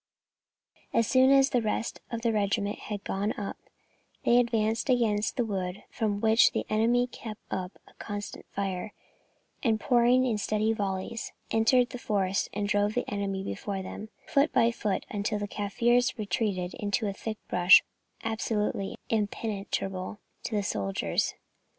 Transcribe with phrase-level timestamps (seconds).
[0.95, 3.57] As soon as the rest of the regiment had got up,
[4.25, 8.93] they advanced against the wood, from which the enemy kept up a constant fire,
[9.61, 14.51] and pouring in steady volleys, entered the forest and drove the enemy before them foot
[14.51, 17.83] by foot, until the Kaffirs retreated into a thick bush
[18.23, 21.35] absolutely impenetrable to the soldiers.